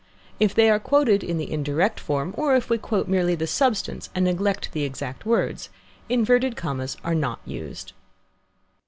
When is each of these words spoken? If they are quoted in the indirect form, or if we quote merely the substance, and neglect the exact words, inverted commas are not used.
If 0.39 0.55
they 0.55 0.67
are 0.71 0.79
quoted 0.79 1.23
in 1.23 1.37
the 1.37 1.51
indirect 1.51 1.99
form, 1.99 2.33
or 2.35 2.55
if 2.55 2.71
we 2.71 2.79
quote 2.79 3.07
merely 3.07 3.35
the 3.35 3.45
substance, 3.45 4.09
and 4.15 4.25
neglect 4.25 4.71
the 4.71 4.81
exact 4.83 5.27
words, 5.27 5.69
inverted 6.09 6.55
commas 6.55 6.97
are 7.03 7.13
not 7.13 7.39
used. 7.45 7.93